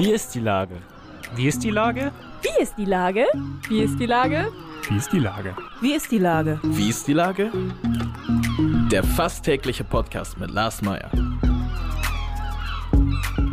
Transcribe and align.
Wie 0.00 0.12
ist 0.12 0.34
die 0.34 0.40
Lage? 0.40 0.76
Wie 1.36 1.46
ist 1.46 1.62
die 1.62 1.68
Lage? 1.68 2.10
Wie 2.40 2.62
ist 2.62 2.74
die 2.78 2.86
Lage? 2.86 3.26
Wie 3.68 3.82
ist 3.82 3.98
die 4.00 4.06
Lage? 4.06 4.50
Wie 4.88 4.96
ist 4.96 5.12
die 5.12 5.18
Lage? 5.18 5.54
Wie 5.82 5.92
ist 5.92 6.10
die 6.10 6.18
Lage? 6.18 6.58
Wie 6.62 6.88
ist 6.88 7.06
die 7.06 7.12
Lage? 7.12 7.52
Der 8.90 9.04
fast 9.04 9.44
tägliche 9.44 9.84
Podcast 9.84 10.38
mit 10.38 10.50
Lars 10.52 10.80
Meyer. 10.80 11.10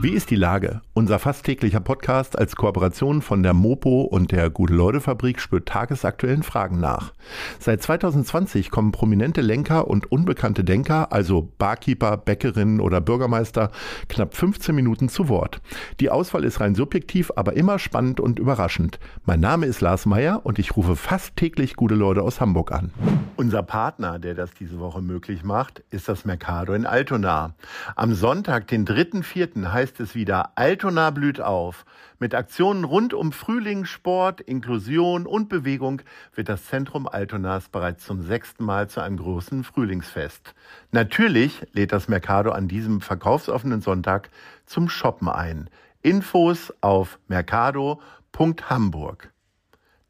Wie 0.02 0.12
ist 0.12 0.30
die 0.30 0.38
Lage? 0.38 0.80
Unser 0.98 1.20
fast 1.20 1.46
täglicher 1.46 1.80
Podcast 1.80 2.40
als 2.40 2.56
Kooperation 2.56 3.22
von 3.22 3.44
der 3.44 3.54
Mopo 3.54 4.02
und 4.02 4.32
der 4.32 4.50
Gute-Leute-Fabrik 4.50 5.40
spürt 5.40 5.68
tagesaktuellen 5.68 6.42
Fragen 6.42 6.80
nach. 6.80 7.14
Seit 7.60 7.84
2020 7.84 8.72
kommen 8.72 8.92
prominente 8.92 9.42
Lenker 9.42 9.88
und 9.90 10.12
unbekannte 10.12 10.64
Denker, 10.64 11.14
also 11.14 11.54
Barkeeper, 11.60 12.18
Bäckerinnen 12.18 12.80
oder 12.80 13.00
Bürgermeister, 13.00 13.70
knapp 14.10 14.34
15 14.34 14.74
Minuten 14.74 15.08
zu 15.08 15.30
Wort. 15.30 15.62
Die 16.00 16.10
Auswahl 16.10 16.44
ist 16.44 16.62
rein 16.62 16.74
subjektiv, 16.74 17.32
aber 17.36 17.54
immer 17.54 17.78
spannend 17.78 18.20
und 18.20 18.40
überraschend. 18.40 18.98
Mein 19.24 19.40
Name 19.40 19.68
ist 19.68 19.82
Lars 19.82 20.08
Meyer 20.08 20.48
und 20.48 20.58
ich 20.58 20.76
rufe 20.76 20.96
fast 20.96 21.36
täglich 21.36 21.76
gute 21.76 21.94
Leute 21.94 22.24
aus 22.24 22.42
Hamburg 22.42 22.72
an. 22.72 22.92
Unser 23.36 23.62
Partner, 23.62 24.18
der 24.18 24.34
das 24.34 24.50
diese 24.56 24.80
Woche 24.80 25.04
möglich 25.04 25.44
macht, 25.44 25.84
ist 25.92 26.10
das 26.10 26.26
Mercado 26.26 26.74
in 26.74 26.88
Altona. 26.88 27.54
Am 27.96 28.16
Sonntag, 28.16 28.66
den 28.66 28.88
3.4., 28.88 29.72
heißt 29.72 30.00
es 30.00 30.16
wieder 30.16 30.54
Altona 30.56 30.87
Altona 30.88 31.10
blüht 31.10 31.42
auf. 31.42 31.86
Mit 32.18 32.34
Aktionen 32.34 32.86
rund 32.86 33.14
um 33.14 33.34
Frühling, 33.34 33.84
Sport, 33.84 34.40
Inklusion 34.40 35.26
und 35.26 35.50
Bewegung 35.50 36.02
wird 36.34 36.48
das 36.48 36.68
Zentrum 36.68 37.10
Altonas 37.10 37.68
bereits 37.68 38.06
zum 38.06 38.22
sechsten 38.22 38.64
Mal 38.64 38.88
zu 38.88 39.02
einem 39.02 39.18
großen 39.18 39.66
Frühlingsfest. 39.66 40.56
Natürlich 40.92 41.68
lädt 41.74 41.92
das 41.92 42.08
Mercado 42.08 42.52
an 42.52 42.70
diesem 42.70 43.02
verkaufsoffenen 43.02 43.82
Sonntag 43.82 44.30
zum 44.66 44.88
Shoppen 44.88 45.28
ein. 45.28 45.70
Infos 46.04 46.74
auf 46.80 47.20
mercado.hamburg. 47.28 49.34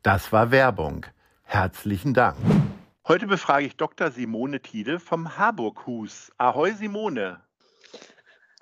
Das 0.03 0.31
war 0.31 0.51
Werbung. 0.51 1.07
Herzlichen 1.41 2.13
Dank. 2.13 2.37
Heute 3.07 3.25
befrage 3.25 3.65
ich 3.65 3.77
Dr. 3.77 4.11
Simone 4.11 4.61
Tiede 4.61 4.99
vom 4.99 5.39
Harburg-Hus. 5.39 6.31
Ahoi 6.37 6.73
Simone. 6.73 7.46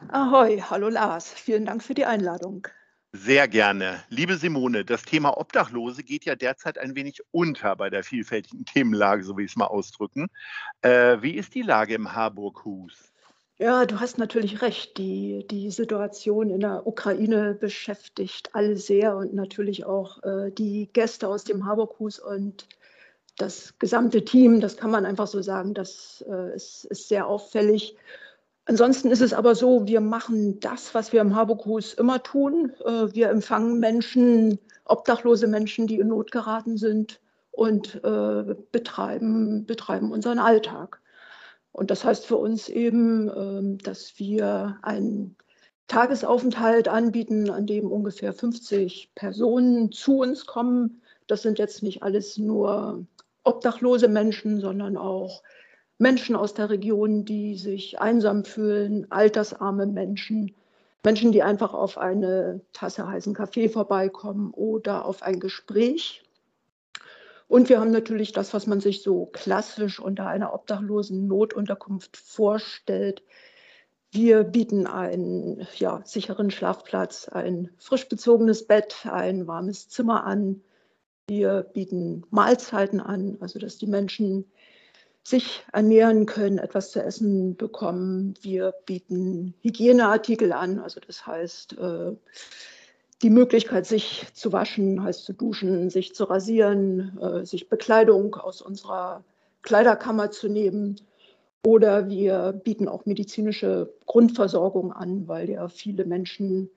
Ahoi, 0.10 0.60
hallo 0.60 0.90
Lars, 0.90 1.32
vielen 1.32 1.66
Dank 1.66 1.82
für 1.82 1.94
die 1.94 2.06
Einladung. 2.06 2.68
Sehr 3.14 3.48
gerne. 3.48 4.04
Liebe 4.10 4.36
Simone, 4.36 4.84
das 4.84 5.04
Thema 5.04 5.38
Obdachlose 5.38 6.04
geht 6.04 6.26
ja 6.26 6.36
derzeit 6.36 6.78
ein 6.78 6.96
wenig 6.96 7.22
unter 7.32 7.76
bei 7.78 7.90
der 7.90 8.04
vielfältigen 8.04 8.66
Themenlage, 8.66 9.24
so 9.24 9.38
wie 9.38 9.44
ich 9.44 9.52
es 9.52 9.56
mal 9.56 9.68
ausdrücken. 9.68 10.28
Äh, 10.82 11.22
wie 11.22 11.32
ist 11.32 11.56
die 11.56 11.62
Lage 11.62 11.94
im 11.94 12.14
Harburg-Hus? 12.14 13.14
Ja, 13.58 13.86
du 13.86 14.02
hast 14.02 14.18
natürlich 14.18 14.62
recht. 14.62 14.98
Die, 14.98 15.48
die 15.50 15.72
Situation 15.72 16.50
in 16.50 16.60
der 16.60 16.86
Ukraine 16.86 17.54
beschäftigt 17.54 18.50
alle 18.54 18.76
sehr 18.76 19.16
und 19.16 19.34
natürlich 19.34 19.86
auch 19.86 20.22
äh, 20.24 20.52
die 20.52 20.90
Gäste 20.92 21.30
aus 21.30 21.46
dem 21.46 21.66
Harburg-Hus 21.66 22.20
und 22.20 22.68
das 23.38 23.80
gesamte 23.80 24.26
Team. 24.26 24.60
Das 24.60 24.76
kann 24.76 24.92
man 24.92 25.06
einfach 25.06 25.28
so 25.28 25.42
sagen. 25.42 25.74
Das 25.74 26.24
äh, 26.30 26.54
ist, 26.54 26.84
ist 26.84 27.08
sehr 27.08 27.28
auffällig. 27.28 27.96
Ansonsten 28.66 29.12
ist 29.12 29.22
es 29.22 29.34
aber 29.34 29.54
so, 29.54 29.88
wir 29.88 30.02
machen 30.02 30.60
das, 30.60 30.96
was 30.96 31.14
wir 31.14 31.22
im 31.22 31.36
Harburghus 31.36 31.94
immer 31.94 32.24
tun. 32.24 32.74
Äh, 32.84 33.14
wir 33.14 33.30
empfangen 33.30 33.80
Menschen, 33.80 34.60
obdachlose 34.86 35.48
Menschen, 35.48 35.86
die 35.86 36.00
in 36.00 36.08
Not 36.08 36.32
geraten 36.32 36.78
sind 36.78 37.22
und 37.52 37.96
äh, 38.04 38.56
betreiben, 38.72 39.66
betreiben 39.66 40.12
unseren 40.12 40.40
Alltag. 40.40 41.00
Und 41.72 41.92
das 41.92 42.04
heißt 42.04 42.26
für 42.26 42.38
uns 42.38 42.68
eben, 42.70 43.30
ähm, 43.30 43.78
dass 43.80 44.18
wir 44.18 44.80
einen 44.82 45.36
Tagesaufenthalt 45.88 46.88
anbieten, 46.88 47.52
an 47.52 47.68
dem 47.68 47.92
ungefähr 47.92 48.34
50 48.34 49.12
Personen 49.14 49.92
zu 49.92 50.20
uns 50.20 50.48
kommen. 50.48 51.02
Das 51.28 51.44
sind 51.44 51.60
jetzt 51.60 51.84
nicht 51.84 52.02
alles 52.02 52.38
nur 52.38 53.06
obdachlose 53.44 54.08
Menschen, 54.08 54.60
sondern 54.60 54.98
auch 54.98 55.44
Menschen 55.98 56.36
aus 56.36 56.54
der 56.54 56.70
Region, 56.70 57.26
die 57.26 57.56
sich 57.56 58.00
einsam 58.00 58.44
fühlen, 58.44 59.10
altersarme 59.12 59.86
Menschen, 59.86 60.56
Menschen, 61.04 61.32
die 61.32 61.44
einfach 61.44 61.74
auf 61.74 61.98
eine 61.98 62.62
Tasse 62.74 63.08
heißen 63.08 63.34
Kaffee 63.34 63.70
vorbeikommen 63.70 64.52
oder 64.52 65.06
auf 65.06 65.22
ein 65.22 65.40
Gespräch. 65.40 66.24
Und 67.48 67.70
wir 67.70 67.80
haben 67.80 67.92
natürlich 67.92 68.32
das, 68.32 68.54
was 68.54 68.66
man 68.66 68.82
sich 68.82 69.04
so 69.04 69.28
klassisch 69.28 70.00
unter 70.00 70.26
einer 70.26 70.54
obdachlosen 70.54 71.28
Notunterkunft 71.28 72.18
vorstellt. 72.18 73.22
Wir 74.12 74.44
bieten 74.44 74.88
einen 74.88 75.68
ja, 75.78 76.02
sicheren 76.06 76.50
Schlafplatz, 76.50 77.28
ein 77.28 77.70
frisch 77.78 78.10
bezogenes 78.10 78.66
Bett, 78.66 79.06
ein 79.06 79.46
warmes 79.46 79.90
Zimmer 79.90 80.24
an. 80.26 80.62
Wir 81.28 81.62
bieten 81.62 82.24
Mahlzeiten 82.32 83.00
an, 83.00 83.38
also 83.42 83.60
dass 83.60 83.78
die 83.78 83.88
Menschen 83.88 84.46
sich 85.26 85.66
ernähren 85.74 86.28
können, 86.28 86.60
etwas 86.60 86.92
zu 86.92 87.02
essen 87.02 87.58
bekommen. 87.58 88.36
Wir 88.42 88.76
bieten 88.86 89.56
Hygieneartikel 89.62 90.54
an, 90.54 90.80
also 90.80 91.00
das 91.06 91.26
heißt 91.26 91.78
äh, 91.80 92.12
die 93.24 93.32
Möglichkeit, 93.32 93.88
sich 93.88 94.28
zu 94.34 94.54
waschen, 94.54 95.02
heißt 95.02 95.26
zu 95.26 95.34
duschen, 95.34 95.90
sich 95.90 96.14
zu 96.14 96.26
rasieren, 96.26 97.18
äh, 97.20 97.44
sich 97.44 97.70
Bekleidung 97.70 98.36
aus 98.36 98.62
unserer 98.62 99.24
Kleiderkammer 99.64 100.30
zu 100.30 100.48
nehmen. 100.48 101.02
Oder 101.66 102.08
wir 102.08 102.54
bieten 102.64 102.88
auch 102.88 103.08
medizinische 103.08 103.92
Grundversorgung 104.06 104.94
an, 104.94 105.28
weil 105.28 105.50
ja 105.50 105.68
viele 105.70 106.06
Menschen, 106.06 106.70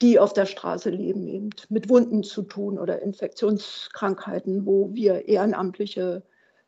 die 0.00 0.20
auf 0.20 0.32
der 0.32 0.46
Straße 0.46 0.90
leben, 0.90 1.26
eben 1.26 1.50
mit 1.68 1.88
Wunden 1.88 2.22
zu 2.22 2.42
tun 2.42 2.78
oder 2.78 3.02
Infektionskrankheiten, 3.02 4.66
wo 4.66 4.94
wir 4.94 5.26
ehrenamtliche 5.26 6.22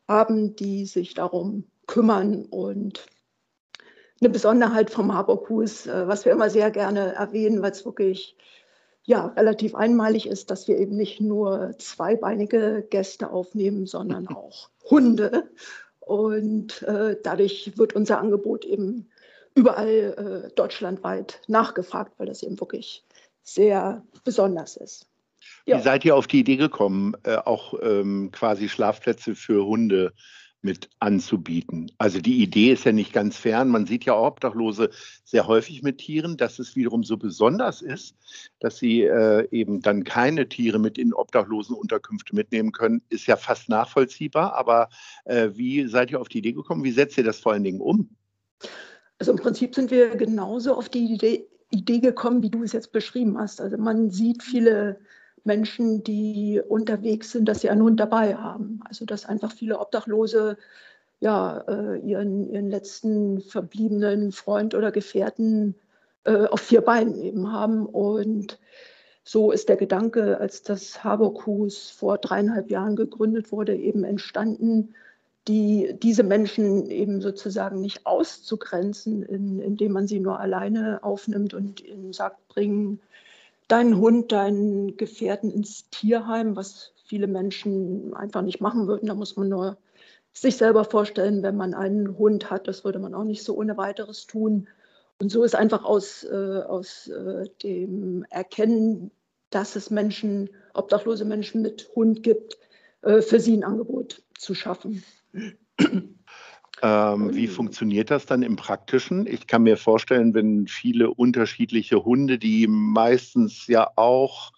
haben, 0.07 0.55
die 0.55 0.85
sich 0.85 1.13
darum 1.13 1.65
kümmern. 1.87 2.45
Und 2.45 3.05
eine 4.19 4.29
Besonderheit 4.29 4.89
vom 4.89 5.13
Harburg-Hus, 5.13 5.87
äh, 5.87 6.07
was 6.07 6.25
wir 6.25 6.31
immer 6.31 6.49
sehr 6.49 6.71
gerne 6.71 7.13
erwähnen, 7.13 7.61
weil 7.61 7.71
es 7.71 7.85
wirklich 7.85 8.37
ja, 9.03 9.27
relativ 9.27 9.73
einmalig 9.75 10.27
ist, 10.27 10.51
dass 10.51 10.67
wir 10.67 10.77
eben 10.77 10.95
nicht 10.95 11.21
nur 11.21 11.73
zweibeinige 11.79 12.85
Gäste 12.89 13.31
aufnehmen, 13.31 13.85
sondern 13.85 14.27
auch 14.29 14.69
Hunde. 14.89 15.49
Und 15.99 16.81
äh, 16.83 17.17
dadurch 17.23 17.77
wird 17.77 17.93
unser 17.93 18.19
Angebot 18.19 18.65
eben 18.65 19.09
überall 19.55 20.45
äh, 20.47 20.53
deutschlandweit 20.53 21.41
nachgefragt, 21.47 22.13
weil 22.17 22.27
das 22.27 22.43
eben 22.43 22.59
wirklich 22.59 23.05
sehr 23.43 24.05
besonders 24.23 24.77
ist. 24.77 25.10
Ja. 25.65 25.77
Wie 25.77 25.81
seid 25.83 26.05
ihr 26.05 26.15
auf 26.15 26.27
die 26.27 26.39
Idee 26.39 26.57
gekommen, 26.57 27.15
äh, 27.23 27.35
auch 27.35 27.73
ähm, 27.81 28.29
quasi 28.31 28.69
Schlafplätze 28.69 29.35
für 29.35 29.65
Hunde 29.65 30.13
mit 30.61 30.89
anzubieten? 30.99 31.91
Also 31.97 32.19
die 32.19 32.41
Idee 32.41 32.71
ist 32.71 32.83
ja 32.83 32.91
nicht 32.91 33.13
ganz 33.13 33.37
fern. 33.37 33.69
Man 33.69 33.85
sieht 33.85 34.05
ja 34.05 34.13
auch 34.13 34.27
Obdachlose 34.27 34.89
sehr 35.23 35.47
häufig 35.47 35.83
mit 35.83 35.99
Tieren, 35.99 36.37
dass 36.37 36.59
es 36.59 36.75
wiederum 36.75 37.03
so 37.03 37.17
besonders 37.17 37.81
ist, 37.81 38.15
dass 38.59 38.77
sie 38.77 39.03
äh, 39.03 39.47
eben 39.51 39.81
dann 39.81 40.03
keine 40.03 40.49
Tiere 40.49 40.79
mit 40.79 40.97
in 40.97 41.13
Obdachlosenunterkünfte 41.13 42.35
mitnehmen 42.35 42.71
können, 42.71 43.01
ist 43.09 43.27
ja 43.27 43.35
fast 43.35 43.69
nachvollziehbar. 43.69 44.55
Aber 44.55 44.89
äh, 45.25 45.49
wie 45.53 45.87
seid 45.87 46.11
ihr 46.11 46.19
auf 46.19 46.29
die 46.29 46.39
Idee 46.39 46.53
gekommen? 46.53 46.83
Wie 46.83 46.91
setzt 46.91 47.17
ihr 47.17 47.23
das 47.23 47.39
vor 47.39 47.53
allen 47.53 47.63
Dingen 47.63 47.81
um? 47.81 48.09
Also 49.19 49.31
im 49.31 49.37
Prinzip 49.37 49.75
sind 49.75 49.91
wir 49.91 50.15
genauso 50.15 50.73
auf 50.73 50.89
die 50.89 51.13
Idee, 51.13 51.47
Idee 51.69 51.99
gekommen, 51.99 52.41
wie 52.41 52.49
du 52.49 52.63
es 52.63 52.73
jetzt 52.73 52.91
beschrieben 52.91 53.37
hast. 53.37 53.61
Also 53.61 53.77
man 53.77 54.09
sieht 54.09 54.43
viele 54.43 54.99
Menschen, 55.43 56.03
die 56.03 56.61
unterwegs 56.67 57.31
sind, 57.31 57.45
dass 57.47 57.61
sie 57.61 57.69
einen 57.69 57.83
Hund 57.83 57.99
dabei 57.99 58.35
haben. 58.35 58.81
Also 58.85 59.05
dass 59.05 59.25
einfach 59.25 59.51
viele 59.51 59.79
Obdachlose 59.79 60.57
ja, 61.19 61.59
äh, 61.67 61.99
ihren, 61.99 62.49
ihren 62.49 62.69
letzten 62.69 63.41
verbliebenen 63.41 64.31
Freund 64.31 64.73
oder 64.75 64.91
Gefährten 64.91 65.75
äh, 66.23 66.45
auf 66.45 66.61
vier 66.61 66.81
Beinen 66.81 67.15
eben 67.21 67.51
haben. 67.51 67.85
Und 67.85 68.59
so 69.23 69.51
ist 69.51 69.69
der 69.69 69.77
Gedanke, 69.77 70.39
als 70.39 70.63
das 70.63 71.03
Harburg-Hus 71.03 71.91
vor 71.91 72.17
dreieinhalb 72.17 72.71
Jahren 72.71 72.95
gegründet 72.95 73.51
wurde, 73.51 73.75
eben 73.75 74.03
entstanden, 74.03 74.95
die, 75.47 75.95
diese 76.01 76.23
Menschen 76.23 76.89
eben 76.89 77.21
sozusagen 77.21 77.81
nicht 77.81 78.05
auszugrenzen, 78.05 79.23
in, 79.23 79.59
indem 79.59 79.91
man 79.91 80.07
sie 80.07 80.19
nur 80.19 80.39
alleine 80.39 81.03
aufnimmt 81.03 81.53
und 81.53 81.81
in 81.81 82.03
den 82.03 82.13
Sack 82.13 82.35
bringen 82.47 82.99
deinen 83.71 83.97
Hund, 83.97 84.31
deinen 84.31 84.97
Gefährten 84.97 85.49
ins 85.49 85.89
Tierheim, 85.89 86.55
was 86.55 86.93
viele 87.05 87.27
Menschen 87.27 88.13
einfach 88.13 88.41
nicht 88.41 88.61
machen 88.61 88.87
würden. 88.87 89.07
Da 89.07 89.15
muss 89.15 89.37
man 89.37 89.49
nur 89.49 89.77
sich 90.33 90.57
selber 90.57 90.83
vorstellen, 90.83 91.43
wenn 91.43 91.55
man 91.55 91.73
einen 91.73 92.17
Hund 92.17 92.49
hat, 92.49 92.67
das 92.67 92.83
würde 92.83 92.99
man 92.99 93.13
auch 93.13 93.23
nicht 93.23 93.43
so 93.43 93.55
ohne 93.55 93.77
weiteres 93.77 94.27
tun. 94.27 94.67
Und 95.21 95.29
so 95.29 95.43
ist 95.43 95.55
einfach 95.55 95.83
aus, 95.83 96.23
äh, 96.23 96.61
aus 96.67 97.07
äh, 97.07 97.47
dem 97.63 98.25
Erkennen, 98.29 99.11
dass 99.49 99.75
es 99.75 99.89
Menschen, 99.89 100.49
obdachlose 100.73 101.25
Menschen 101.25 101.61
mit 101.61 101.89
Hund 101.95 102.23
gibt, 102.23 102.57
äh, 103.01 103.21
für 103.21 103.39
sie 103.39 103.55
ein 103.55 103.63
Angebot 103.63 104.23
zu 104.37 104.55
schaffen. 104.55 105.03
Ähm, 106.81 107.35
wie 107.35 107.47
funktioniert 107.47 108.09
das 108.09 108.25
dann 108.25 108.43
im 108.43 108.55
Praktischen? 108.55 109.27
Ich 109.27 109.47
kann 109.47 109.63
mir 109.63 109.77
vorstellen, 109.77 110.33
wenn 110.33 110.67
viele 110.67 111.11
unterschiedliche 111.11 112.03
Hunde, 112.03 112.39
die 112.39 112.67
meistens 112.67 113.67
ja 113.67 113.91
auch 113.95 114.51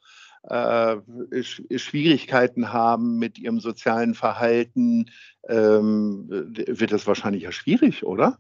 äh, 0.44 0.98
Schwierigkeiten 1.42 2.72
haben 2.72 3.18
mit 3.18 3.40
ihrem 3.40 3.60
sozialen 3.60 4.14
Verhalten, 4.14 5.12
ähm, 5.48 6.26
wird 6.30 6.92
das 6.92 7.08
wahrscheinlich 7.08 7.44
ja 7.44 7.52
schwierig, 7.52 8.06
oder? 8.06 8.38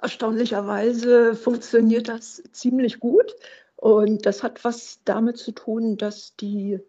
Erstaunlicherweise 0.00 1.34
funktioniert 1.34 2.08
das 2.08 2.42
ziemlich 2.52 3.00
gut. 3.00 3.34
Und 3.76 4.26
das 4.26 4.42
hat 4.42 4.64
was 4.64 5.00
damit 5.04 5.38
zu 5.38 5.52
tun, 5.52 5.96
dass 5.96 6.34
die 6.36 6.80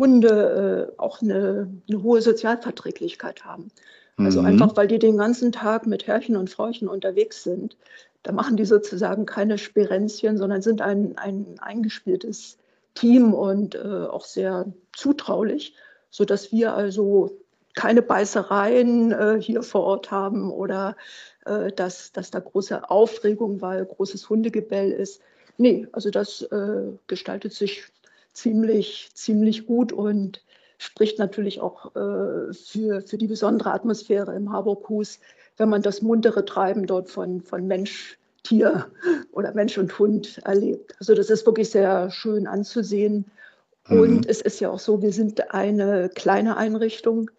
Hunde 0.00 0.90
äh, 0.96 1.00
auch 1.00 1.22
eine, 1.22 1.70
eine, 1.88 2.02
hohe 2.02 2.20
Sozialverträglichkeit 2.20 3.44
haben. 3.44 3.70
Also 4.16 4.40
mhm. 4.40 4.46
einfach, 4.46 4.76
weil 4.76 4.88
die 4.88 4.98
den 4.98 5.16
ganzen 5.16 5.52
Tag 5.52 5.86
mit 5.86 6.06
Herrchen 6.06 6.36
und 6.36 6.50
Frauchen 6.50 6.88
unterwegs 6.88 7.42
sind. 7.42 7.76
Da 8.22 8.32
machen 8.32 8.56
die 8.56 8.64
sozusagen 8.64 9.26
keine 9.26 9.58
Sperenzchen, 9.58 10.38
sondern 10.38 10.62
sind 10.62 10.80
ein, 10.80 11.18
ein 11.18 11.56
eingespieltes 11.60 12.58
Team 12.94 13.34
und 13.34 13.74
äh, 13.74 14.06
auch 14.08 14.24
sehr 14.24 14.66
zutraulich, 14.92 15.74
sodass 16.10 16.52
wir 16.52 16.74
also 16.74 17.36
keine 17.74 18.02
Beißereien 18.02 19.12
äh, 19.12 19.40
hier 19.40 19.62
vor 19.62 19.82
Ort 19.84 20.10
haben 20.10 20.50
oder 20.50 20.96
äh, 21.46 21.72
dass, 21.72 22.12
dass 22.12 22.30
da 22.30 22.38
große 22.38 22.90
Aufregung, 22.90 23.60
weil 23.60 23.84
großes 23.84 24.28
Hundegebell 24.28 24.92
ist. 24.92 25.22
Nee, 25.56 25.88
also 25.92 26.10
das 26.10 26.42
äh, 26.42 26.92
gestaltet 27.06 27.54
sich 27.54 27.84
ziemlich, 28.32 29.10
ziemlich 29.14 29.66
gut 29.66 29.92
und 29.92 30.42
spricht 30.82 31.18
natürlich 31.18 31.60
auch 31.60 31.94
äh, 31.94 32.52
für, 32.52 33.02
für 33.06 33.16
die 33.16 33.28
besondere 33.28 33.72
Atmosphäre 33.72 34.34
im 34.34 34.52
Harburghus, 34.52 35.20
wenn 35.56 35.68
man 35.68 35.82
das 35.82 36.02
muntere 36.02 36.44
Treiben 36.44 36.86
dort 36.86 37.08
von, 37.08 37.40
von 37.40 37.66
Mensch, 37.66 38.18
Tier 38.42 38.86
oder 39.32 39.54
Mensch 39.54 39.78
und 39.78 39.96
Hund 39.98 40.38
erlebt. 40.44 40.94
Also 40.98 41.14
das 41.14 41.30
ist 41.30 41.46
wirklich 41.46 41.70
sehr 41.70 42.10
schön 42.10 42.48
anzusehen. 42.48 43.26
Und 43.88 44.24
mhm. 44.24 44.26
es 44.26 44.40
ist 44.40 44.60
ja 44.60 44.70
auch 44.70 44.78
so, 44.78 45.02
wir 45.02 45.12
sind 45.12 45.52
eine 45.52 46.08
kleine 46.08 46.56
Einrichtung. 46.56 47.30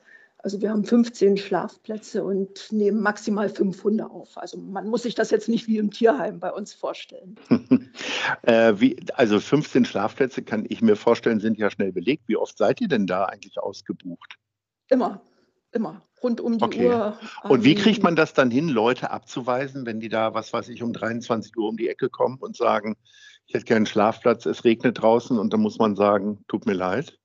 Also 0.43 0.61
wir 0.61 0.71
haben 0.71 0.83
15 0.83 1.37
Schlafplätze 1.37 2.21
und 2.21 2.69
nehmen 2.73 2.99
maximal 2.99 3.47
fünf 3.47 3.81
Hunde 3.81 4.11
auf. 4.11 4.37
Also 4.37 4.57
man 4.57 4.89
muss 4.89 5.03
sich 5.03 5.15
das 5.15 5.31
jetzt 5.31 5.47
nicht 5.47 5.67
wie 5.67 5.77
im 5.77 5.89
Tierheim 5.89 6.41
bei 6.41 6.51
uns 6.51 6.73
vorstellen. 6.73 7.37
äh, 8.41 8.73
wie, 8.75 8.97
also 9.13 9.39
15 9.39 9.85
Schlafplätze 9.85 10.43
kann 10.43 10.65
ich 10.67 10.81
mir 10.81 10.97
vorstellen, 10.97 11.39
sind 11.39 11.57
ja 11.57 11.71
schnell 11.71 11.93
belegt. 11.93 12.23
Wie 12.27 12.35
oft 12.35 12.57
seid 12.57 12.81
ihr 12.81 12.89
denn 12.89 13.07
da 13.07 13.23
eigentlich 13.23 13.57
ausgebucht? 13.57 14.35
Immer, 14.89 15.21
immer. 15.71 16.01
Rund 16.21 16.41
um 16.41 16.57
die 16.57 16.63
okay. 16.65 16.89
Uhr. 16.89 17.17
Und 17.43 17.63
wie 17.63 17.75
kriegt 17.75 18.03
man 18.03 18.17
das 18.17 18.33
dann 18.33 18.51
hin, 18.51 18.67
Leute 18.67 19.11
abzuweisen, 19.11 19.85
wenn 19.85 20.01
die 20.01 20.09
da, 20.09 20.33
was 20.33 20.51
weiß 20.51 20.67
ich, 20.67 20.83
um 20.83 20.91
23 20.91 21.55
Uhr 21.55 21.69
um 21.69 21.77
die 21.77 21.87
Ecke 21.87 22.09
kommen 22.09 22.39
und 22.41 22.57
sagen, 22.57 22.97
ich 23.45 23.53
hätte 23.53 23.65
gerne 23.65 23.77
einen 23.77 23.85
Schlafplatz, 23.85 24.45
es 24.45 24.65
regnet 24.65 25.01
draußen 25.01 25.39
und 25.39 25.53
dann 25.53 25.61
muss 25.61 25.79
man 25.79 25.95
sagen, 25.95 26.43
tut 26.49 26.65
mir 26.65 26.73
leid? 26.73 27.17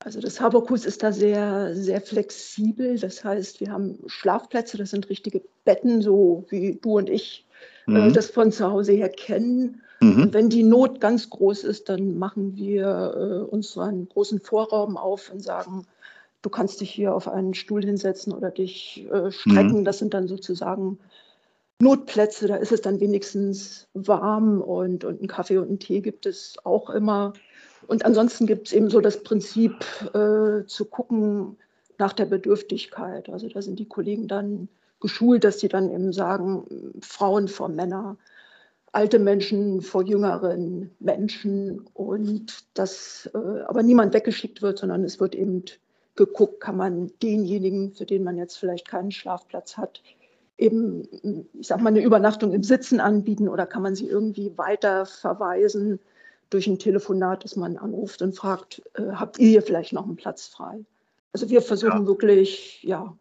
Also 0.00 0.20
das 0.20 0.40
Haberkus 0.40 0.84
ist 0.84 1.02
da 1.02 1.12
sehr, 1.12 1.74
sehr 1.74 2.00
flexibel. 2.00 2.98
Das 2.98 3.24
heißt, 3.24 3.60
wir 3.60 3.72
haben 3.72 3.98
Schlafplätze, 4.06 4.78
das 4.78 4.90
sind 4.90 5.08
richtige 5.10 5.42
Betten, 5.64 6.02
so 6.02 6.44
wie 6.50 6.78
du 6.80 6.98
und 6.98 7.10
ich 7.10 7.46
äh, 7.86 7.90
mhm. 7.90 7.96
äh, 8.10 8.12
das 8.12 8.30
von 8.30 8.52
zu 8.52 8.70
Hause 8.70 8.92
her 8.92 9.08
kennen. 9.08 9.82
Mhm. 10.00 10.32
Wenn 10.32 10.48
die 10.48 10.62
Not 10.62 11.00
ganz 11.00 11.28
groß 11.30 11.64
ist, 11.64 11.88
dann 11.88 12.18
machen 12.18 12.56
wir 12.56 13.14
äh, 13.16 13.50
uns 13.50 13.72
so 13.72 13.80
einen 13.80 14.08
großen 14.08 14.40
Vorraum 14.40 14.96
auf 14.96 15.32
und 15.32 15.42
sagen, 15.42 15.86
du 16.42 16.50
kannst 16.50 16.80
dich 16.80 16.90
hier 16.90 17.14
auf 17.14 17.26
einen 17.26 17.54
Stuhl 17.54 17.84
hinsetzen 17.84 18.32
oder 18.32 18.52
dich 18.52 19.08
äh, 19.10 19.32
strecken. 19.32 19.80
Mhm. 19.80 19.84
Das 19.84 19.98
sind 19.98 20.14
dann 20.14 20.28
sozusagen 20.28 21.00
Notplätze, 21.80 22.48
da 22.48 22.56
ist 22.56 22.72
es 22.72 22.80
dann 22.80 23.00
wenigstens 23.00 23.88
warm 23.94 24.60
und, 24.60 25.04
und 25.04 25.18
einen 25.18 25.28
Kaffee 25.28 25.58
und 25.58 25.68
einen 25.68 25.78
Tee 25.78 26.00
gibt 26.00 26.26
es 26.26 26.56
auch 26.64 26.90
immer. 26.90 27.34
Und 27.88 28.04
ansonsten 28.04 28.46
gibt 28.46 28.66
es 28.66 28.74
eben 28.74 28.90
so 28.90 29.00
das 29.00 29.22
Prinzip 29.22 29.72
äh, 30.12 30.66
zu 30.66 30.84
gucken 30.84 31.56
nach 31.96 32.12
der 32.12 32.26
Bedürftigkeit. 32.26 33.30
Also 33.30 33.48
da 33.48 33.62
sind 33.62 33.78
die 33.78 33.88
Kollegen 33.88 34.28
dann 34.28 34.68
geschult, 35.00 35.42
dass 35.42 35.58
sie 35.58 35.68
dann 35.68 35.90
eben 35.90 36.12
sagen, 36.12 36.92
Frauen 37.00 37.48
vor 37.48 37.70
Männer, 37.70 38.18
alte 38.92 39.18
Menschen 39.18 39.80
vor 39.80 40.02
jüngeren 40.02 40.90
Menschen 41.00 41.80
und 41.94 42.66
dass 42.74 43.30
äh, 43.32 43.62
aber 43.62 43.82
niemand 43.82 44.12
weggeschickt 44.12 44.60
wird, 44.60 44.78
sondern 44.78 45.02
es 45.02 45.18
wird 45.18 45.34
eben 45.34 45.64
geguckt, 46.14 46.60
kann 46.60 46.76
man 46.76 47.10
denjenigen, 47.22 47.94
für 47.94 48.04
den 48.04 48.22
man 48.22 48.36
jetzt 48.36 48.58
vielleicht 48.58 48.86
keinen 48.86 49.12
Schlafplatz 49.12 49.78
hat, 49.78 50.02
eben, 50.58 51.48
ich 51.54 51.68
sag 51.68 51.80
mal, 51.80 51.88
eine 51.88 52.02
Übernachtung 52.02 52.52
im 52.52 52.64
Sitzen 52.64 53.00
anbieten 53.00 53.48
oder 53.48 53.64
kann 53.64 53.82
man 53.82 53.94
sie 53.94 54.08
irgendwie 54.08 54.58
weiter 54.58 55.06
verweisen 55.06 56.00
durch 56.50 56.66
ein 56.66 56.78
Telefonat, 56.78 57.44
dass 57.44 57.56
man 57.56 57.76
anruft 57.76 58.22
und 58.22 58.36
fragt, 58.36 58.82
äh, 58.94 59.12
habt 59.12 59.38
ihr 59.38 59.48
hier 59.48 59.62
vielleicht 59.62 59.92
noch 59.92 60.04
einen 60.04 60.16
Platz 60.16 60.46
frei? 60.46 60.84
Also 61.32 61.50
wir 61.50 61.62
versuchen 61.62 62.02
ja. 62.02 62.06
wirklich, 62.06 62.82
ja, 62.82 63.16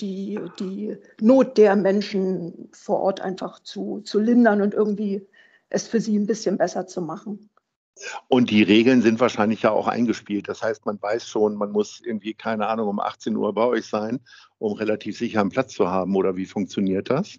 die, 0.00 0.38
die 0.58 0.96
Not 1.20 1.58
der 1.58 1.76
Menschen 1.76 2.68
vor 2.72 3.00
Ort 3.00 3.20
einfach 3.20 3.60
zu, 3.60 4.00
zu 4.00 4.18
lindern 4.18 4.62
und 4.62 4.74
irgendwie 4.74 5.26
es 5.68 5.86
für 5.86 6.00
sie 6.00 6.18
ein 6.18 6.26
bisschen 6.26 6.58
besser 6.58 6.86
zu 6.86 7.00
machen. 7.00 7.50
Und 8.28 8.50
die 8.50 8.62
Regeln 8.62 9.02
sind 9.02 9.20
wahrscheinlich 9.20 9.62
ja 9.62 9.70
auch 9.70 9.86
eingespielt. 9.86 10.48
Das 10.48 10.62
heißt, 10.62 10.86
man 10.86 11.00
weiß 11.00 11.28
schon, 11.28 11.56
man 11.56 11.72
muss 11.72 12.00
irgendwie, 12.02 12.34
keine 12.34 12.66
Ahnung, 12.66 12.88
um 12.88 13.00
18 13.00 13.36
Uhr 13.36 13.52
bei 13.54 13.64
euch 13.64 13.86
sein, 13.86 14.20
um 14.58 14.72
relativ 14.72 15.18
sicher 15.18 15.40
einen 15.40 15.50
Platz 15.50 15.74
zu 15.74 15.88
haben. 15.88 16.16
Oder 16.16 16.36
wie 16.36 16.46
funktioniert 16.46 17.10
das? 17.10 17.38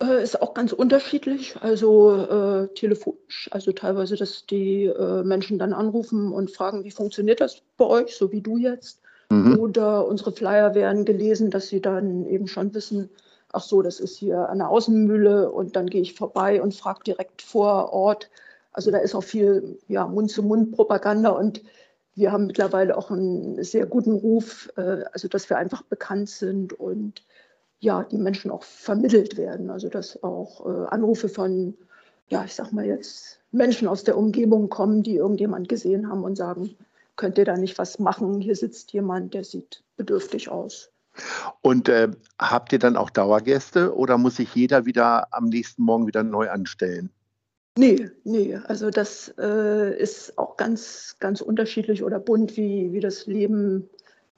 Äh, 0.00 0.22
ist 0.22 0.40
auch 0.40 0.54
ganz 0.54 0.72
unterschiedlich. 0.72 1.56
Also 1.60 2.14
äh, 2.14 2.68
telefonisch, 2.74 3.48
also 3.50 3.72
teilweise, 3.72 4.16
dass 4.16 4.46
die 4.46 4.84
äh, 4.84 5.22
Menschen 5.24 5.58
dann 5.58 5.72
anrufen 5.72 6.32
und 6.32 6.50
fragen, 6.50 6.84
wie 6.84 6.90
funktioniert 6.90 7.40
das 7.40 7.62
bei 7.76 7.84
euch, 7.84 8.16
so 8.16 8.30
wie 8.30 8.40
du 8.40 8.56
jetzt. 8.56 9.00
Mhm. 9.30 9.58
Oder 9.58 10.06
unsere 10.06 10.32
Flyer 10.32 10.74
werden 10.74 11.04
gelesen, 11.04 11.50
dass 11.50 11.68
sie 11.68 11.80
dann 11.80 12.26
eben 12.26 12.46
schon 12.46 12.72
wissen, 12.74 13.10
ach 13.52 13.62
so, 13.62 13.82
das 13.82 14.00
ist 14.00 14.16
hier 14.16 14.48
an 14.48 14.58
der 14.58 14.68
Außenmühle 14.68 15.50
und 15.50 15.76
dann 15.76 15.88
gehe 15.88 16.02
ich 16.02 16.14
vorbei 16.14 16.62
und 16.62 16.74
frage 16.74 17.00
direkt 17.04 17.42
vor 17.42 17.92
Ort. 17.92 18.30
Also 18.72 18.90
da 18.90 18.98
ist 18.98 19.14
auch 19.14 19.24
viel 19.24 19.78
ja, 19.88 20.06
Mund-zu-Mund-Propaganda 20.06 21.30
und 21.30 21.62
wir 22.14 22.32
haben 22.32 22.46
mittlerweile 22.46 22.96
auch 22.96 23.10
einen 23.10 23.62
sehr 23.62 23.86
guten 23.86 24.12
Ruf, 24.12 24.70
äh, 24.76 25.04
also 25.12 25.28
dass 25.28 25.50
wir 25.50 25.56
einfach 25.56 25.82
bekannt 25.82 26.28
sind 26.28 26.72
und 26.72 27.22
ja, 27.80 28.04
die 28.04 28.18
Menschen 28.18 28.50
auch 28.50 28.62
vermittelt 28.62 29.36
werden. 29.36 29.70
Also 29.70 29.88
dass 29.88 30.22
auch 30.22 30.66
äh, 30.66 30.86
Anrufe 30.88 31.28
von, 31.28 31.74
ja, 32.28 32.44
ich 32.44 32.54
sag 32.54 32.72
mal 32.72 32.84
jetzt, 32.84 33.40
Menschen 33.50 33.88
aus 33.88 34.04
der 34.04 34.18
Umgebung 34.18 34.68
kommen, 34.68 35.02
die 35.02 35.16
irgendjemand 35.16 35.68
gesehen 35.68 36.08
haben 36.08 36.24
und 36.24 36.36
sagen, 36.36 36.74
könnt 37.16 37.38
ihr 37.38 37.44
da 37.44 37.56
nicht 37.56 37.78
was 37.78 37.98
machen? 37.98 38.40
Hier 38.40 38.56
sitzt 38.56 38.92
jemand, 38.92 39.34
der 39.34 39.44
sieht 39.44 39.82
bedürftig 39.96 40.48
aus. 40.48 40.90
Und 41.62 41.88
äh, 41.88 42.08
habt 42.38 42.72
ihr 42.72 42.78
dann 42.78 42.96
auch 42.96 43.10
Dauergäste 43.10 43.94
oder 43.96 44.18
muss 44.18 44.36
sich 44.36 44.54
jeder 44.54 44.86
wieder 44.86 45.32
am 45.32 45.46
nächsten 45.46 45.82
Morgen 45.82 46.06
wieder 46.06 46.22
neu 46.22 46.48
anstellen? 46.48 47.10
Nee, 47.76 48.10
nee, 48.24 48.56
also 48.66 48.90
das 48.90 49.32
äh, 49.38 49.96
ist 49.96 50.36
auch 50.36 50.56
ganz, 50.56 51.16
ganz 51.20 51.40
unterschiedlich 51.40 52.02
oder 52.02 52.18
bunt, 52.18 52.56
wie, 52.56 52.92
wie 52.92 53.00
das 53.00 53.26
Leben 53.26 53.88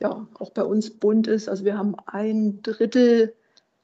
ja 0.00 0.26
auch 0.38 0.50
bei 0.50 0.64
uns 0.64 0.90
bunt 0.90 1.26
ist. 1.26 1.48
Also 1.48 1.64
wir 1.64 1.76
haben 1.76 1.94
ein 2.06 2.62
Drittel 2.62 3.34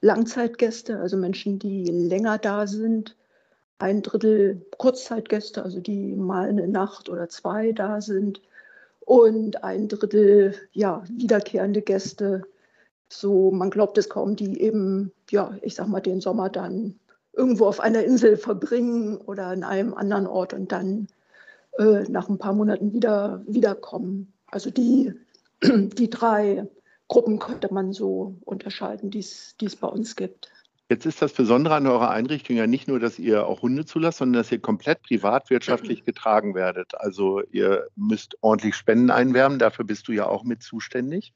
Langzeitgäste, 0.00 0.98
also 0.98 1.16
Menschen, 1.16 1.58
die 1.58 1.84
länger 1.84 2.38
da 2.38 2.66
sind, 2.66 3.16
ein 3.78 4.02
Drittel 4.02 4.64
Kurzzeitgäste, 4.78 5.62
also 5.62 5.80
die 5.80 6.14
mal 6.14 6.48
eine 6.48 6.68
Nacht 6.68 7.08
oder 7.08 7.28
zwei 7.28 7.72
da 7.72 8.00
sind 8.00 8.40
und 9.00 9.64
ein 9.64 9.88
Drittel 9.88 10.54
ja 10.72 11.04
wiederkehrende 11.08 11.82
Gäste. 11.82 12.42
So, 13.08 13.50
man 13.50 13.70
glaubt 13.70 13.98
es 13.98 14.08
kaum, 14.08 14.36
die 14.36 14.60
eben, 14.60 15.12
ja, 15.30 15.56
ich 15.62 15.74
sag 15.74 15.88
mal, 15.88 16.00
den 16.00 16.20
Sommer 16.20 16.48
dann 16.48 16.98
irgendwo 17.32 17.66
auf 17.66 17.80
einer 17.80 18.02
Insel 18.04 18.36
verbringen 18.36 19.18
oder 19.18 19.46
an 19.46 19.62
einem 19.62 19.94
anderen 19.94 20.26
Ort 20.26 20.54
und 20.54 20.72
dann 20.72 21.08
äh, 21.78 22.04
nach 22.08 22.28
ein 22.28 22.38
paar 22.38 22.54
Monaten 22.54 22.92
wieder 22.92 23.42
wiederkommen. 23.46 24.32
Also 24.50 24.70
die 24.70 25.12
die 25.62 26.10
drei 26.10 26.66
Gruppen 27.08 27.38
könnte 27.38 27.72
man 27.72 27.92
so 27.92 28.36
unterscheiden, 28.44 29.10
die 29.10 29.20
es 29.20 29.76
bei 29.80 29.88
uns 29.88 30.16
gibt. 30.16 30.50
Jetzt 30.88 31.04
ist 31.04 31.20
das 31.20 31.32
Besondere 31.32 31.74
an 31.74 31.86
eurer 31.88 32.10
Einrichtung 32.10 32.54
ja 32.54 32.68
nicht 32.68 32.86
nur, 32.86 33.00
dass 33.00 33.18
ihr 33.18 33.44
auch 33.48 33.62
Hunde 33.62 33.84
zulasst, 33.84 34.18
sondern 34.18 34.40
dass 34.40 34.52
ihr 34.52 34.60
komplett 34.60 35.02
privatwirtschaftlich 35.02 36.04
getragen 36.04 36.54
werdet. 36.54 36.94
Also 36.94 37.42
ihr 37.50 37.88
müsst 37.96 38.36
ordentlich 38.40 38.76
Spenden 38.76 39.10
einwerben, 39.10 39.58
dafür 39.58 39.84
bist 39.84 40.06
du 40.06 40.12
ja 40.12 40.26
auch 40.26 40.44
mit 40.44 40.62
zuständig. 40.62 41.34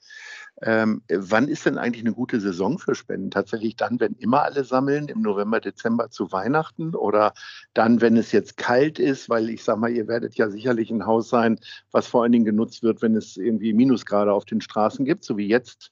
Ähm, 0.62 1.02
wann 1.08 1.48
ist 1.48 1.66
denn 1.66 1.78
eigentlich 1.78 2.04
eine 2.04 2.14
gute 2.14 2.38
Saison 2.38 2.78
für 2.78 2.94
Spenden? 2.94 3.32
Tatsächlich 3.32 3.74
dann, 3.74 3.98
wenn 3.98 4.12
immer 4.14 4.44
alle 4.44 4.62
sammeln, 4.62 5.08
im 5.08 5.20
November, 5.20 5.58
Dezember 5.58 6.10
zu 6.10 6.30
Weihnachten 6.30 6.94
oder 6.94 7.32
dann, 7.74 8.00
wenn 8.00 8.16
es 8.16 8.30
jetzt 8.30 8.56
kalt 8.56 9.00
ist, 9.00 9.28
weil 9.28 9.50
ich 9.50 9.64
sage 9.64 9.80
mal, 9.80 9.90
ihr 9.90 10.06
werdet 10.06 10.36
ja 10.36 10.48
sicherlich 10.48 10.92
ein 10.92 11.06
Haus 11.06 11.28
sein, 11.28 11.58
was 11.90 12.06
vor 12.06 12.22
allen 12.22 12.32
Dingen 12.32 12.44
genutzt 12.44 12.84
wird, 12.84 13.02
wenn 13.02 13.16
es 13.16 13.36
irgendwie 13.36 13.72
Minusgrade 13.72 14.32
auf 14.32 14.44
den 14.44 14.60
Straßen 14.60 15.04
gibt, 15.04 15.24
so 15.24 15.36
wie 15.36 15.48
jetzt 15.48 15.90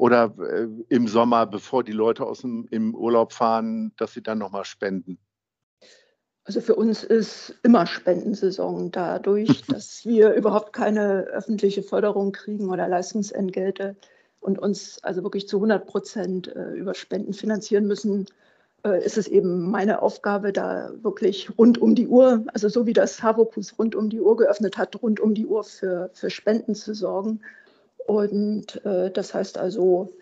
oder 0.00 0.34
äh, 0.38 0.66
im 0.88 1.08
Sommer, 1.08 1.44
bevor 1.46 1.84
die 1.84 1.92
Leute 1.92 2.24
aus 2.24 2.40
dem 2.40 2.66
im 2.70 2.94
Urlaub 2.94 3.34
fahren, 3.34 3.92
dass 3.98 4.14
sie 4.14 4.22
dann 4.22 4.38
nochmal 4.38 4.64
spenden? 4.64 5.18
Also 6.44 6.62
für 6.62 6.74
uns 6.74 7.04
ist 7.04 7.54
immer 7.62 7.86
Spendensaison 7.86 8.90
dadurch, 8.90 9.62
dass 9.68 10.06
wir 10.06 10.32
überhaupt 10.32 10.72
keine 10.72 11.24
öffentliche 11.24 11.82
Förderung 11.82 12.32
kriegen 12.32 12.70
oder 12.70 12.88
Leistungsentgelte 12.88 13.94
und 14.40 14.58
uns 14.58 15.04
also 15.04 15.22
wirklich 15.22 15.46
zu 15.46 15.58
100 15.58 15.86
Prozent 15.86 16.48
äh, 16.48 16.72
über 16.72 16.94
Spenden 16.94 17.34
finanzieren 17.34 17.86
müssen, 17.86 18.24
äh, 18.86 19.04
ist 19.04 19.18
es 19.18 19.28
eben 19.28 19.70
meine 19.70 20.00
Aufgabe, 20.00 20.54
da 20.54 20.92
wirklich 21.02 21.50
rund 21.58 21.76
um 21.76 21.94
die 21.94 22.08
Uhr, 22.08 22.46
also 22.54 22.70
so 22.70 22.86
wie 22.86 22.94
das 22.94 23.22
Havokus 23.22 23.78
rund 23.78 23.94
um 23.94 24.08
die 24.08 24.22
Uhr 24.22 24.38
geöffnet 24.38 24.78
hat, 24.78 25.02
rund 25.02 25.20
um 25.20 25.34
die 25.34 25.44
Uhr 25.44 25.62
für, 25.62 26.08
für 26.14 26.30
Spenden 26.30 26.74
zu 26.74 26.94
sorgen. 26.94 27.42
Und 28.06 28.84
äh, 28.84 29.10
das 29.10 29.34
heißt 29.34 29.58
also, 29.58 30.12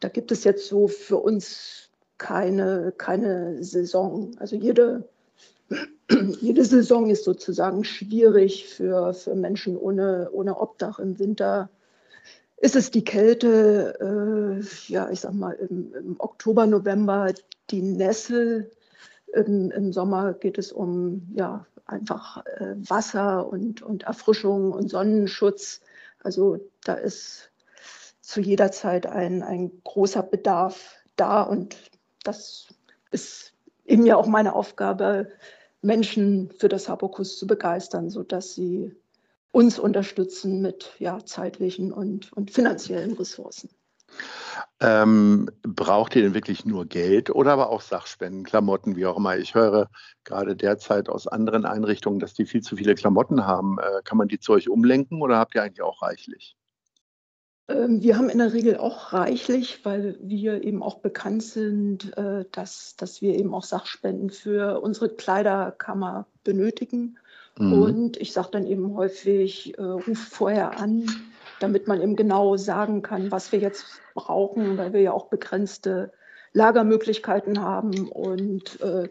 da 0.00 0.08
gibt 0.08 0.32
es 0.32 0.44
jetzt 0.44 0.68
so 0.68 0.88
für 0.88 1.18
uns 1.18 1.90
keine, 2.18 2.92
keine 2.96 3.62
Saison. 3.62 4.32
Also 4.38 4.56
jede, 4.56 5.08
jede 6.40 6.64
Saison 6.64 7.10
ist 7.10 7.24
sozusagen 7.24 7.84
schwierig 7.84 8.68
für, 8.68 9.14
für 9.14 9.34
Menschen 9.34 9.76
ohne, 9.76 10.30
ohne 10.32 10.58
Obdach 10.60 10.98
im 10.98 11.18
Winter 11.18 11.70
ist 12.64 12.76
es 12.76 12.90
die 12.90 13.04
Kälte, 13.04 13.98
äh, 14.00 14.92
ja, 14.92 15.10
ich 15.10 15.20
sag 15.20 15.34
mal, 15.34 15.52
im, 15.52 15.92
im, 15.94 16.16
Oktober, 16.18 16.66
November 16.66 17.32
die 17.70 17.82
Nässe. 17.82 18.70
Im, 19.34 19.70
Im, 19.70 19.92
Sommer 19.92 20.32
geht 20.32 20.56
es 20.56 20.72
um 20.72 21.28
ja, 21.34 21.66
einfach 21.84 22.44
äh, 22.46 22.74
Wasser 22.88 23.46
und, 23.46 23.82
und 23.82 24.04
Erfrischung 24.04 24.72
und 24.72 24.88
Sonnenschutz. 24.88 25.82
Also 26.24 26.58
da 26.82 26.94
ist 26.94 27.52
zu 28.20 28.40
jeder 28.40 28.72
Zeit 28.72 29.06
ein, 29.06 29.42
ein 29.42 29.70
großer 29.84 30.22
Bedarf 30.22 30.96
da 31.16 31.42
und 31.42 31.76
das 32.24 32.66
ist 33.10 33.52
eben 33.84 34.06
ja 34.06 34.16
auch 34.16 34.26
meine 34.26 34.54
Aufgabe, 34.54 35.30
Menschen 35.82 36.50
für 36.58 36.68
das 36.68 36.88
Habakus 36.88 37.38
zu 37.38 37.46
begeistern, 37.46 38.08
sodass 38.08 38.54
sie 38.54 38.96
uns 39.52 39.78
unterstützen 39.78 40.62
mit 40.62 40.94
ja, 40.98 41.24
zeitlichen 41.24 41.92
und, 41.92 42.32
und 42.32 42.50
finanziellen 42.50 43.12
Ressourcen. 43.12 43.68
Ähm, 44.80 45.48
braucht 45.62 46.16
ihr 46.16 46.22
denn 46.22 46.34
wirklich 46.34 46.64
nur 46.64 46.84
Geld 46.84 47.30
oder 47.30 47.52
aber 47.52 47.70
auch 47.70 47.80
Sachspenden, 47.80 48.44
Klamotten, 48.44 48.96
wie 48.96 49.06
auch 49.06 49.16
immer? 49.16 49.36
Ich 49.38 49.54
höre 49.54 49.88
gerade 50.24 50.56
derzeit 50.56 51.08
aus 51.08 51.26
anderen 51.26 51.64
Einrichtungen, 51.64 52.18
dass 52.18 52.34
die 52.34 52.44
viel 52.44 52.62
zu 52.62 52.76
viele 52.76 52.94
Klamotten 52.94 53.46
haben. 53.46 53.78
Äh, 53.78 54.02
kann 54.04 54.18
man 54.18 54.28
die 54.28 54.40
zu 54.40 54.52
euch 54.52 54.68
umlenken 54.68 55.22
oder 55.22 55.38
habt 55.38 55.54
ihr 55.54 55.62
eigentlich 55.62 55.82
auch 55.82 56.02
reichlich? 56.02 56.56
Ähm, 57.68 58.02
wir 58.02 58.18
haben 58.18 58.28
in 58.28 58.38
der 58.38 58.52
Regel 58.52 58.76
auch 58.76 59.12
reichlich, 59.12 59.84
weil 59.84 60.18
wir 60.20 60.64
eben 60.64 60.82
auch 60.82 60.98
bekannt 60.98 61.42
sind, 61.42 62.16
äh, 62.16 62.44
dass, 62.52 62.96
dass 62.96 63.22
wir 63.22 63.34
eben 63.34 63.54
auch 63.54 63.64
Sachspenden 63.64 64.30
für 64.30 64.80
unsere 64.80 65.08
Kleiderkammer 65.08 66.26
benötigen. 66.42 67.18
Mhm. 67.58 67.72
Und 67.72 68.16
ich 68.18 68.32
sage 68.32 68.48
dann 68.52 68.66
eben 68.66 68.94
häufig, 68.94 69.78
äh, 69.78 69.82
ruf 69.82 70.18
vorher 70.18 70.78
an, 70.78 71.06
damit 71.64 71.88
man 71.88 72.02
eben 72.02 72.14
genau 72.14 72.56
sagen 72.58 73.00
kann, 73.00 73.30
was 73.30 73.50
wir 73.50 73.58
jetzt 73.58 73.86
brauchen, 74.14 74.76
weil 74.76 74.92
wir 74.92 75.00
ja 75.00 75.12
auch 75.12 75.28
begrenzte 75.28 76.12
Lagermöglichkeiten 76.52 77.62
haben 77.62 78.08
und 78.08 78.80
äh, 78.82 79.08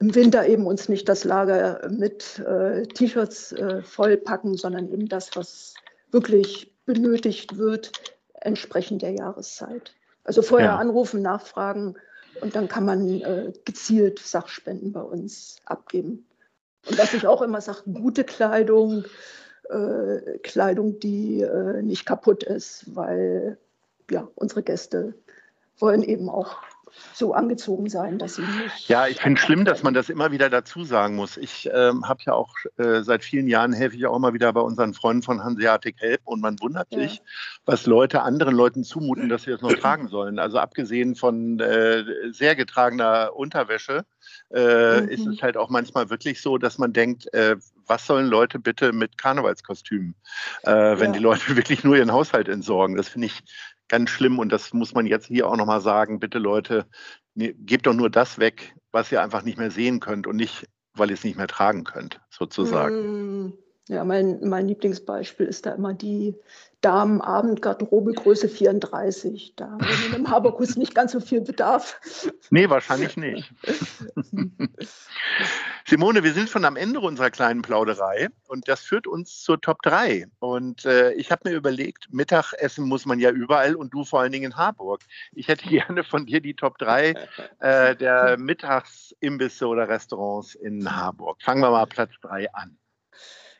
im 0.00 0.14
Winter 0.16 0.46
eben 0.48 0.66
uns 0.66 0.88
nicht 0.88 1.08
das 1.08 1.22
Lager 1.22 1.88
mit 1.88 2.40
äh, 2.40 2.82
T-Shirts 2.88 3.52
äh, 3.52 3.82
vollpacken, 3.82 4.56
sondern 4.56 4.92
eben 4.92 5.08
das, 5.08 5.30
was 5.36 5.74
wirklich 6.10 6.74
benötigt 6.86 7.56
wird, 7.56 7.92
entsprechend 8.34 9.02
der 9.02 9.12
Jahreszeit. 9.12 9.94
Also 10.24 10.42
vorher 10.42 10.70
ja. 10.70 10.76
anrufen, 10.76 11.22
nachfragen 11.22 11.94
und 12.40 12.56
dann 12.56 12.66
kann 12.66 12.84
man 12.84 13.20
äh, 13.20 13.52
gezielt 13.64 14.18
Sachspenden 14.18 14.92
bei 14.92 15.02
uns 15.02 15.58
abgeben. 15.66 16.26
Und 16.88 16.98
was 16.98 17.14
ich 17.14 17.28
auch 17.28 17.42
immer 17.42 17.60
sage, 17.60 17.82
gute 17.92 18.24
Kleidung, 18.24 19.04
äh, 19.70 20.38
Kleidung, 20.38 20.98
die 21.00 21.42
äh, 21.42 21.82
nicht 21.82 22.06
kaputt 22.06 22.42
ist, 22.42 22.94
weil 22.94 23.58
ja, 24.10 24.28
unsere 24.34 24.62
Gäste 24.62 25.14
wollen 25.78 26.02
eben 26.02 26.28
auch 26.28 26.62
so 27.12 27.34
angezogen 27.34 27.88
sein, 27.88 28.18
dass 28.18 28.36
sie 28.36 28.42
nicht. 28.42 28.88
Ja, 28.88 29.06
ich 29.06 29.20
finde 29.20 29.38
es 29.40 29.44
schlimm, 29.46 29.64
dass 29.64 29.82
man 29.82 29.94
das 29.94 30.08
immer 30.08 30.32
wieder 30.32 30.50
dazu 30.50 30.84
sagen 30.84 31.16
muss. 31.16 31.36
Ich 31.36 31.68
ähm, 31.72 32.08
habe 32.08 32.20
ja 32.26 32.32
auch 32.34 32.54
äh, 32.76 33.02
seit 33.02 33.24
vielen 33.24 33.46
Jahren 33.46 33.72
helfe 33.72 33.96
ich 33.96 34.06
auch 34.06 34.16
immer 34.16 34.34
wieder 34.34 34.52
bei 34.52 34.60
unseren 34.60 34.94
Freunden 34.94 35.22
von 35.22 35.42
Hanseatic 35.42 35.96
Help 35.98 36.20
und 36.24 36.40
man 36.40 36.60
wundert 36.60 36.88
ja. 36.90 37.00
sich, 37.00 37.22
was 37.64 37.86
Leute 37.86 38.22
anderen 38.22 38.54
Leuten 38.54 38.84
zumuten, 38.84 39.28
dass 39.28 39.44
sie 39.44 39.50
das 39.50 39.62
noch 39.62 39.72
tragen 39.74 40.08
sollen. 40.08 40.38
Also 40.38 40.58
abgesehen 40.58 41.14
von 41.14 41.60
äh, 41.60 42.04
sehr 42.32 42.56
getragener 42.56 43.34
Unterwäsche 43.34 44.04
äh, 44.52 45.00
mhm. 45.00 45.08
ist 45.08 45.26
es 45.26 45.42
halt 45.42 45.56
auch 45.56 45.70
manchmal 45.70 46.10
wirklich 46.10 46.40
so, 46.40 46.58
dass 46.58 46.78
man 46.78 46.92
denkt, 46.92 47.32
äh, 47.34 47.56
was 47.86 48.06
sollen 48.06 48.26
Leute 48.26 48.58
bitte 48.58 48.92
mit 48.92 49.18
Karnevalskostümen, 49.18 50.14
äh, 50.62 50.72
wenn 50.72 51.12
ja. 51.12 51.12
die 51.12 51.18
Leute 51.18 51.42
wirklich 51.56 51.84
nur 51.84 51.96
ihren 51.96 52.12
Haushalt 52.12 52.48
entsorgen? 52.48 52.96
Das 52.96 53.08
finde 53.08 53.26
ich 53.26 53.42
ganz 53.88 54.10
schlimm 54.10 54.38
und 54.38 54.50
das 54.50 54.72
muss 54.72 54.94
man 54.94 55.06
jetzt 55.06 55.26
hier 55.26 55.48
auch 55.48 55.56
nochmal 55.56 55.80
sagen. 55.80 56.20
Bitte 56.20 56.38
Leute, 56.38 56.86
ne, 57.34 57.54
gebt 57.54 57.86
doch 57.86 57.94
nur 57.94 58.10
das 58.10 58.38
weg, 58.38 58.74
was 58.92 59.12
ihr 59.12 59.22
einfach 59.22 59.42
nicht 59.42 59.58
mehr 59.58 59.70
sehen 59.70 60.00
könnt 60.00 60.26
und 60.26 60.36
nicht, 60.36 60.68
weil 60.94 61.10
ihr 61.10 61.14
es 61.14 61.24
nicht 61.24 61.36
mehr 61.36 61.48
tragen 61.48 61.84
könnt, 61.84 62.20
sozusagen. 62.30 63.46
Mm, 63.46 63.52
ja, 63.88 64.04
mein, 64.04 64.40
mein 64.48 64.66
Lieblingsbeispiel 64.66 65.46
ist 65.46 65.66
da 65.66 65.72
immer 65.72 65.92
die 65.92 66.34
Damenabendgarderobe 66.80 68.12
Größe 68.12 68.48
34. 68.48 69.54
Da 69.56 69.72
haben 69.72 69.80
wir 69.80 70.16
im 70.16 70.30
Haberkus 70.30 70.76
nicht 70.76 70.94
ganz 70.94 71.12
so 71.12 71.20
viel 71.20 71.42
Bedarf. 71.42 72.00
Nee, 72.50 72.68
wahrscheinlich 72.70 73.16
nicht. 73.16 73.52
Simone, 75.86 76.22
wir 76.22 76.32
sind 76.32 76.48
schon 76.48 76.64
am 76.64 76.76
Ende 76.76 76.98
unserer 76.98 77.30
kleinen 77.30 77.60
Plauderei 77.60 78.28
und 78.48 78.68
das 78.68 78.80
führt 78.80 79.06
uns 79.06 79.42
zur 79.42 79.60
Top 79.60 79.82
3. 79.82 80.26
Und 80.38 80.86
äh, 80.86 81.12
ich 81.12 81.30
habe 81.30 81.50
mir 81.50 81.54
überlegt, 81.54 82.08
Mittagessen 82.10 82.86
muss 82.88 83.04
man 83.04 83.20
ja 83.20 83.30
überall 83.30 83.74
und 83.74 83.92
du 83.92 84.02
vor 84.02 84.20
allen 84.20 84.32
Dingen 84.32 84.52
in 84.52 84.56
Harburg. 84.56 85.02
Ich 85.32 85.48
hätte 85.48 85.68
gerne 85.68 86.02
von 86.02 86.24
dir 86.24 86.40
die 86.40 86.54
Top 86.54 86.78
3 86.78 87.14
äh, 87.58 87.96
der 87.96 88.38
Mittagsimbisse 88.38 89.66
oder 89.66 89.86
Restaurants 89.86 90.54
in 90.54 90.90
Harburg. 90.90 91.42
Fangen 91.42 91.60
wir 91.60 91.70
mal 91.70 91.86
Platz 91.86 92.12
3 92.22 92.52
an 92.54 92.78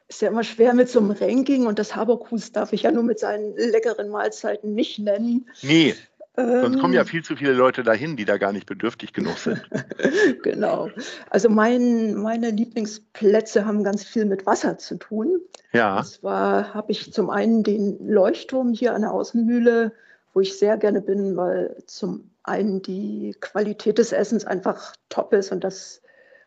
ist 0.06 0.20
ja 0.20 0.28
immer 0.28 0.44
schwer 0.44 0.74
mit 0.74 0.88
so 0.88 1.00
einem 1.00 1.12
Ranking 1.12 1.66
und 1.66 1.78
das 1.78 1.96
Haberkus 1.96 2.52
darf 2.52 2.72
ich 2.72 2.82
ja 2.82 2.92
nur 2.92 3.02
mit 3.02 3.18
seinen 3.18 3.56
leckeren 3.56 4.10
Mahlzeiten 4.10 4.74
nicht 4.74 4.98
nennen. 4.98 5.48
Nee. 5.62 5.94
Sonst 6.36 6.80
kommen 6.80 6.94
ja 6.94 7.02
ähm. 7.02 7.06
viel 7.06 7.22
zu 7.22 7.36
viele 7.36 7.52
Leute 7.52 7.84
dahin, 7.84 8.16
die 8.16 8.24
da 8.24 8.38
gar 8.38 8.52
nicht 8.52 8.66
bedürftig 8.66 9.12
genug 9.12 9.38
sind. 9.38 9.62
genau. 10.42 10.90
Also 11.30 11.48
mein, 11.48 12.14
meine 12.14 12.50
Lieblingsplätze 12.50 13.64
haben 13.64 13.84
ganz 13.84 14.04
viel 14.04 14.24
mit 14.24 14.44
Wasser 14.44 14.76
zu 14.76 14.96
tun. 14.96 15.40
Ja. 15.72 15.98
Und 15.98 16.06
zwar 16.06 16.74
habe 16.74 16.90
ich 16.90 17.12
zum 17.12 17.30
einen 17.30 17.62
den 17.62 18.08
Leuchtturm 18.08 18.72
hier 18.72 18.94
an 18.94 19.02
der 19.02 19.12
Außenmühle, 19.12 19.92
wo 20.32 20.40
ich 20.40 20.58
sehr 20.58 20.76
gerne 20.76 21.00
bin, 21.00 21.36
weil 21.36 21.76
zum 21.86 22.30
einen 22.42 22.82
die 22.82 23.36
Qualität 23.40 23.98
des 23.98 24.10
Essens 24.12 24.44
einfach 24.44 24.94
top 25.10 25.32
ist 25.32 25.52
und 25.52 25.62
das 25.62 26.02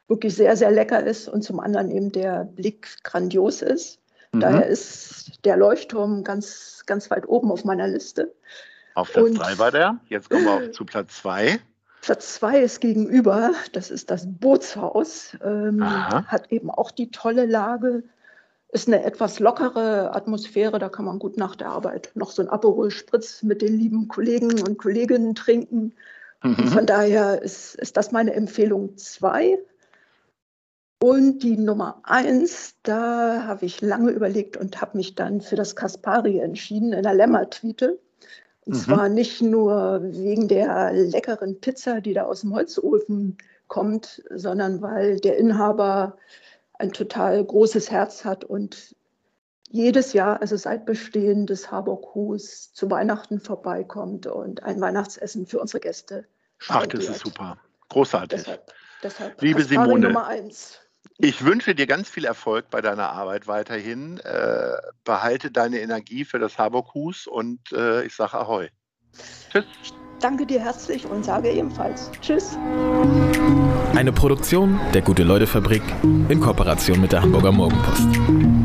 wirklich 0.10 0.36
sehr, 0.36 0.58
sehr 0.58 0.72
lecker 0.72 1.06
ist 1.06 1.30
und 1.30 1.44
zum 1.44 1.62
anderen 1.62 1.92
eben 1.92 2.12
der 2.12 2.44
Blick 2.44 3.04
grandios 3.04 3.62
ist. 3.62 4.00
Mhm. 4.34 4.42
Daher 4.42 4.68
ist 4.68 5.46
der 5.46 5.56
Leuchtturm 5.56 6.26
ganz, 6.26 6.84
ganz 6.86 7.10
weit 7.10 7.28
oben 7.28 7.52
auf 7.52 7.64
meiner 7.64 7.88
Liste. 7.88 8.34
Auf 8.98 9.14
Platz 9.14 9.36
3 9.36 9.60
war 9.60 9.72
der. 9.72 10.00
Jetzt 10.10 10.28
kommen 10.28 10.46
wir 10.46 10.54
auf, 10.56 10.72
zu 10.72 10.84
Platz 10.84 11.18
2. 11.18 11.60
Platz 12.02 12.34
2 12.36 12.62
ist 12.62 12.82
gegenüber, 12.82 13.52
das 13.74 13.92
ist 13.92 14.10
das 14.10 14.26
Bootshaus, 14.28 15.38
ähm, 15.44 15.84
hat 15.84 16.52
eben 16.52 16.72
auch 16.72 16.90
die 16.90 17.12
tolle 17.12 17.46
Lage, 17.46 18.04
ist 18.70 18.88
eine 18.88 19.04
etwas 19.04 19.40
lockere 19.40 20.16
Atmosphäre, 20.16 20.80
da 20.80 20.90
kann 20.90 21.06
man 21.06 21.20
gut 21.20 21.38
nach 21.38 21.56
der 21.56 21.70
Arbeit 21.70 22.10
noch 22.16 22.32
so 22.32 22.42
ein 22.42 22.50
Aperol 22.50 22.90
Spritz 22.90 23.44
mit 23.44 23.62
den 23.62 23.78
lieben 23.78 24.08
Kollegen 24.08 24.64
und 24.64 24.80
Kolleginnen 24.80 25.36
trinken. 25.36 25.94
Mhm. 26.42 26.68
Von 26.68 26.88
daher 26.88 27.40
ist, 27.44 27.76
ist 27.76 27.98
das 27.98 28.12
meine 28.12 28.34
Empfehlung 28.34 28.98
2. 28.98 29.60
Und 31.04 31.44
die 31.44 31.58
Nummer 31.58 32.00
eins, 32.02 32.78
da 32.82 33.44
habe 33.46 33.68
ich 33.68 33.82
lange 33.82 34.10
überlegt 34.10 34.58
und 34.58 34.82
habe 34.82 34.98
mich 34.98 35.14
dann 35.14 35.42
für 35.42 35.56
das 35.56 35.76
Kaspari 35.76 36.40
entschieden 36.40 36.94
in 36.94 37.04
der 37.04 37.14
Lämmertwiete. 37.14 38.00
Und 38.68 38.74
mhm. 38.74 38.80
zwar 38.80 39.10
nicht 39.10 39.42
nur 39.42 40.02
wegen 40.04 40.50
der 40.50 40.92
leckeren 40.92 41.60
Pizza, 41.62 42.02
die 42.02 42.14
da 42.14 42.24
aus 42.24 42.42
dem 42.42 42.54
Holzofen 42.54 43.38
kommt, 43.68 44.22
sondern 44.30 44.82
weil 44.82 45.20
der 45.20 45.38
Inhaber 45.38 46.18
ein 46.74 46.92
total 46.92 47.44
großes 47.44 47.90
Herz 47.90 48.26
hat 48.26 48.44
und 48.44 48.96
jedes 49.70 50.12
Jahr, 50.12 50.42
also 50.42 50.58
seit 50.58 50.86
Bestehen 50.86 51.46
des 51.46 51.72
Harburg-Hus, 51.72 52.74
zu 52.74 52.92
Weihnachten 52.92 53.40
vorbeikommt 53.40 54.28
und 54.28 54.64
ein 54.64 54.80
Weihnachtsessen 54.82 55.46
für 55.48 55.60
unsere 55.60 55.80
Gäste 55.80 56.26
Ach, 56.68 56.86
das 56.88 57.06
ist 57.06 57.20
super. 57.20 57.58
Großartig. 57.90 58.40
Deshalb, 58.40 58.74
deshalb 59.02 59.42
Liebe 59.42 59.64
Simone, 59.64 60.08
Nummer 60.08 60.28
eins. 60.28 60.80
Ich 61.20 61.44
wünsche 61.44 61.74
dir 61.74 61.88
ganz 61.88 62.10
viel 62.10 62.26
Erfolg 62.26 62.70
bei 62.70 62.80
deiner 62.80 63.10
Arbeit 63.12 63.48
weiterhin. 63.48 64.20
Äh, 64.20 64.74
behalte 65.04 65.50
deine 65.50 65.80
Energie 65.80 66.26
für 66.26 66.38
das 66.38 66.60
Haberkuhs 66.60 67.26
und 67.26 67.60
äh, 67.72 68.06
ich 68.06 68.14
sage 68.14 68.38
Ahoi. 68.38 68.68
Tschüss. 69.52 69.66
Danke 70.20 70.46
dir 70.46 70.60
herzlich 70.60 71.06
und 71.08 71.26
sage 71.26 71.50
ebenfalls 71.50 72.12
Tschüss. 72.22 72.56
Eine 73.96 74.12
Produktion 74.14 74.80
der 74.94 75.02
Gute-Leute-Fabrik 75.02 75.84
in 76.04 76.40
Kooperation 76.40 77.02
mit 77.02 77.12
der 77.12 77.24
Hamburger 77.24 77.52
Morgenpost. 77.52 78.57